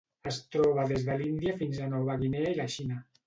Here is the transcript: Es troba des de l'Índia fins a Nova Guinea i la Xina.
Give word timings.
Es 0.29 0.37
troba 0.53 0.85
des 0.91 1.05
de 1.09 1.17
l'Índia 1.19 1.53
fins 1.61 1.79
a 1.79 1.91
Nova 1.91 2.17
Guinea 2.23 2.55
i 2.55 2.57
la 2.61 2.69
Xina. 2.77 2.99